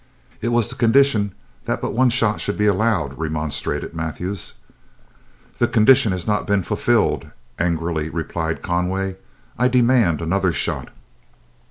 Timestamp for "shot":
2.09-2.41, 10.53-10.89